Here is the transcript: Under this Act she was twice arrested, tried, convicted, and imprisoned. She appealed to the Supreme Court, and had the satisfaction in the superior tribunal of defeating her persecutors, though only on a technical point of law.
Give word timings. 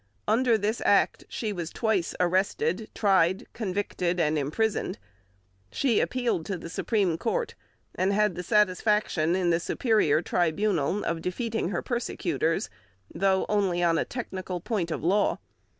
Under 0.27 0.57
this 0.57 0.81
Act 0.83 1.25
she 1.29 1.53
was 1.53 1.69
twice 1.69 2.15
arrested, 2.19 2.89
tried, 2.95 3.45
convicted, 3.53 4.19
and 4.19 4.35
imprisoned. 4.35 4.97
She 5.71 5.99
appealed 5.99 6.43
to 6.47 6.57
the 6.57 6.71
Supreme 6.71 7.19
Court, 7.19 7.53
and 7.93 8.11
had 8.11 8.33
the 8.33 8.41
satisfaction 8.41 9.35
in 9.35 9.51
the 9.51 9.59
superior 9.59 10.23
tribunal 10.23 11.03
of 11.03 11.21
defeating 11.21 11.69
her 11.69 11.83
persecutors, 11.83 12.67
though 13.13 13.45
only 13.47 13.83
on 13.83 13.99
a 13.99 14.03
technical 14.03 14.59
point 14.59 14.89
of 14.89 15.03
law. 15.03 15.37